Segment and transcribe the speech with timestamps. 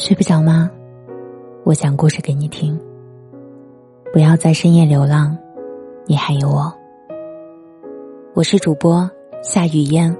[0.00, 0.70] 睡不着吗？
[1.62, 2.74] 我讲故事给你听。
[4.14, 5.36] 不要在深夜流浪，
[6.06, 6.72] 你还有我。
[8.32, 9.08] 我是主播
[9.42, 10.16] 夏雨嫣，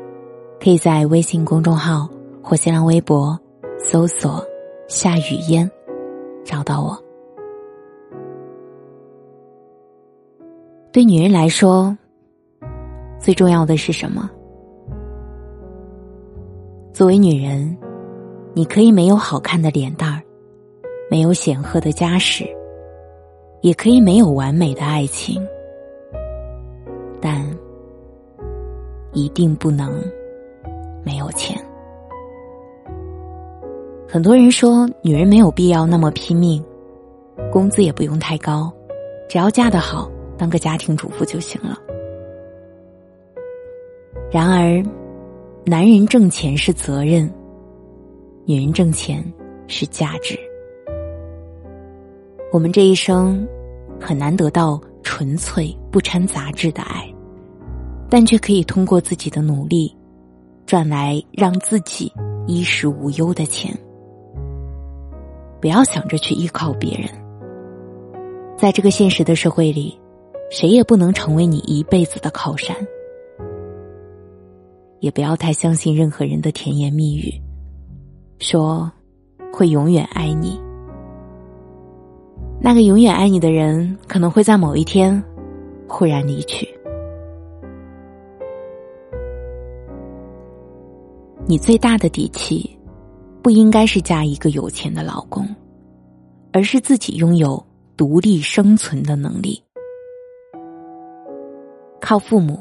[0.63, 2.07] 可以在微信公众号
[2.43, 3.41] 或新浪微博
[3.79, 4.45] 搜索
[4.87, 5.69] “夏雨嫣”，
[6.45, 6.95] 找到我。
[10.93, 11.97] 对女人来说，
[13.19, 14.31] 最重要的是什么？
[16.93, 17.75] 作为女人，
[18.53, 20.21] 你可以没有好看的脸蛋儿，
[21.11, 22.45] 没有显赫的家世，
[23.61, 25.41] 也可以没有完美的爱情，
[27.21, 27.47] 但
[29.13, 29.93] 一定不能
[31.05, 31.57] 没有钱。
[34.09, 36.63] 很多人说，女人没有必要那么拼命，
[37.53, 38.73] 工资也不用太高，
[39.29, 41.79] 只要嫁得好，当个家庭主妇就行了。
[44.31, 44.83] 然而。
[45.67, 47.31] 男人挣钱是责任，
[48.51, 49.25] 女人挣钱
[49.69, 50.37] 是价值。
[52.53, 53.47] 我们这一生
[54.01, 57.09] 很难得到纯粹不掺杂质的爱，
[58.09, 59.97] 但却可以通过自己的努力
[60.67, 62.13] 赚来让自己
[62.49, 63.73] 衣食无忧的钱。
[65.61, 67.09] 不要想着去依靠别人，
[68.59, 69.97] 在这个现实的社会里，
[70.51, 72.77] 谁也不能成为你一辈子的靠山。
[74.99, 77.33] 也不要太相信任何人的甜言蜜语，
[78.41, 78.91] 说
[79.53, 80.61] 会永远爱你。
[82.61, 85.23] 那个永远爱你的人，可能会在某一天
[85.87, 86.69] 忽然离去。
[91.47, 92.79] 你最大的底气，
[93.43, 95.47] 不应该是嫁一个有钱的老公，
[96.53, 97.63] 而是自己拥有
[97.97, 99.63] 独立生存的能力。
[102.01, 102.59] 靠父母。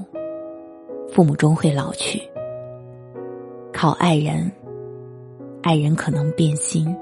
[1.11, 2.22] 父母终会老去，
[3.73, 4.50] 靠爱人，
[5.62, 6.96] 爱人可能变心，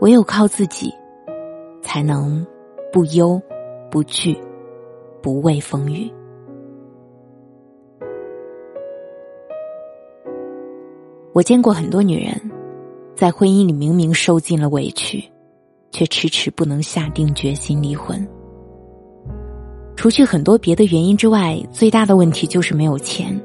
[0.00, 0.92] 唯有靠自己，
[1.82, 2.44] 才能
[2.92, 3.40] 不忧
[3.90, 4.36] 不惧，
[5.22, 6.10] 不畏风雨。
[11.32, 12.34] 我见过很多女人，
[13.14, 15.22] 在婚姻里明明受尽了委屈，
[15.92, 18.26] 却迟迟不能下定决心离婚。
[19.94, 23.40] 除去很多别的原因之外，最大的问题就是没有钱。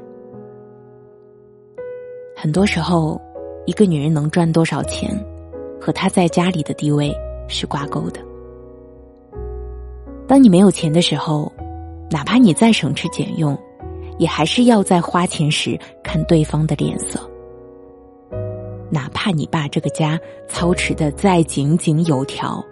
[2.34, 3.20] 很多时候，
[3.66, 5.10] 一个女人能赚多少钱，
[5.80, 7.14] 和她在家里的地位
[7.48, 8.20] 是挂钩的。
[10.26, 11.52] 当你没有钱的时候，
[12.10, 13.56] 哪怕你再省吃俭用，
[14.18, 17.20] 也还是要在花钱时看对方的脸色。
[18.88, 22.64] 哪怕你把这个家操持的再井井有条，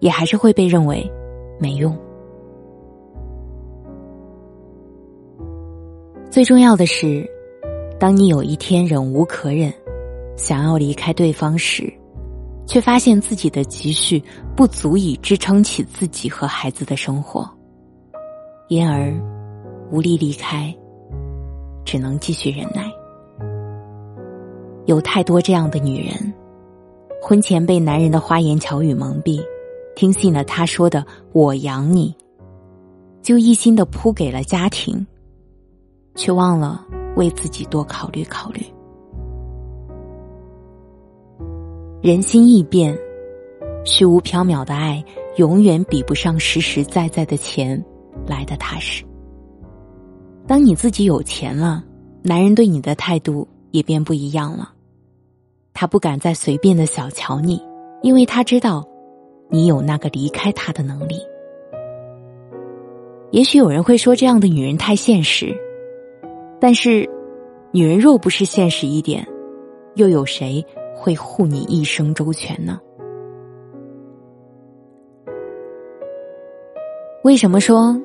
[0.00, 1.10] 也还是会被认为
[1.58, 1.96] 没用。
[6.30, 7.26] 最重要的是，
[7.98, 9.72] 当你有一天忍无可忍，
[10.36, 11.92] 想要离开对方时，
[12.64, 14.22] 却发现自己的积蓄
[14.54, 17.48] 不足以支撑起自己和孩子的生活，
[18.68, 19.12] 因而
[19.90, 20.72] 无力离开，
[21.84, 22.88] 只能继续忍耐。
[24.86, 26.32] 有太多这样的女人，
[27.20, 29.42] 婚前被男人的花言巧语蒙蔽，
[29.96, 31.04] 听信了他说的
[31.34, 32.14] “我养你”，
[33.22, 35.04] 就一心的扑给了家庭。
[36.14, 36.84] 却忘了
[37.18, 38.62] 为自己多考虑考虑。
[42.00, 42.96] 人心易变，
[43.84, 45.04] 虚无缥缈的爱
[45.36, 47.84] 永远比不上实实在在的钱
[48.24, 49.04] 来的踏实。
[50.46, 51.84] 当你自己有钱了，
[52.22, 54.72] 男人对你的态度也变不一样了。
[55.74, 57.60] 他不敢再随便的小瞧你，
[58.00, 58.86] 因为他知道
[59.50, 61.16] 你有那个离开他的能力。
[63.32, 65.54] 也许有人会说，这样的女人太现实。
[66.60, 67.08] 但是，
[67.70, 69.26] 女人若不是现实一点，
[69.94, 70.64] 又有谁
[70.96, 72.80] 会护你一生周全呢？
[77.24, 78.00] 为什么说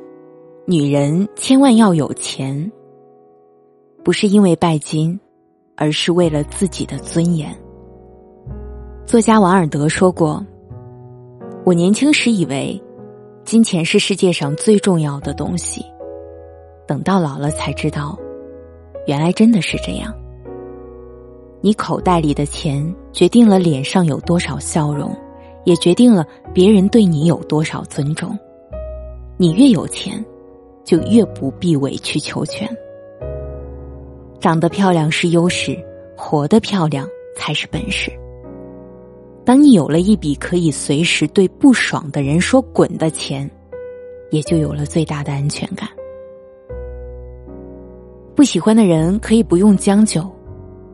[0.66, 2.72] 女人千万要有钱？
[4.04, 5.20] 不是因为拜金，
[5.76, 7.56] 而是为了自己的尊严。
[9.06, 10.46] 作家王尔德说过
[11.66, 12.82] ：“我年轻时以为，
[13.44, 15.84] 金钱是世界上最重要的东西，
[16.88, 18.18] 等到老了才知道。”
[19.06, 20.14] 原来真的是这样。
[21.62, 25.16] 你口袋里的钱决定了脸上有多少笑容，
[25.64, 28.38] 也决定了别人对你有多少尊重。
[29.38, 30.24] 你越有钱，
[30.84, 32.70] 就越不必委曲求全。
[34.40, 35.78] 长得漂亮是优势，
[36.18, 38.12] 活得漂亮才是本事。
[39.46, 43.50] 当你有了一笔可以随时对不爽的人说“滚”的钱，
[44.32, 45.88] 也就有了最大的安全感。
[48.36, 50.30] 不喜欢的人可以不用将就，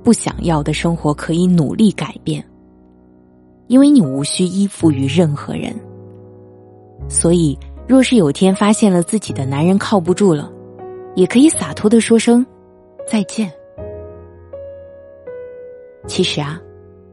[0.03, 2.43] 不想要的生活可以努力改变，
[3.67, 5.73] 因为你无需依附于任何人。
[7.07, 7.57] 所以，
[7.87, 10.51] 若是有天发现了自己的男人靠不住了，
[11.15, 12.45] 也可以洒脱的说声
[13.07, 13.49] 再见。
[16.07, 16.59] 其实啊，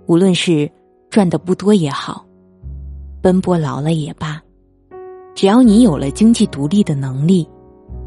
[0.06, 0.70] 无论是
[1.08, 2.26] 赚的不多也好，
[3.22, 4.42] 奔波劳了也罢，
[5.34, 7.48] 只要你有了经济独立的能力，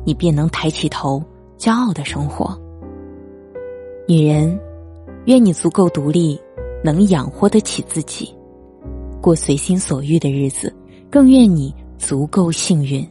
[0.05, 1.23] 你便能抬起头，
[1.59, 2.57] 骄傲的生活。
[4.07, 4.59] 女人，
[5.25, 6.39] 愿你足够独立，
[6.83, 8.33] 能养活得起自己，
[9.21, 10.73] 过随心所欲的日子；
[11.11, 13.07] 更愿你足够幸运，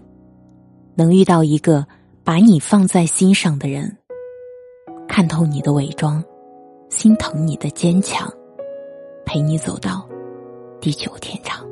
[0.95, 1.87] 能遇到一个
[2.25, 3.95] 把你放在心上的人，
[5.07, 6.25] 看透你的伪装。
[6.89, 8.27] 心疼你的坚强，
[9.27, 10.09] 陪你走到
[10.81, 11.63] 地久天长。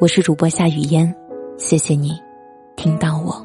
[0.00, 1.14] 我是主播夏雨嫣，
[1.58, 2.18] 谢谢你
[2.74, 3.44] 听到我，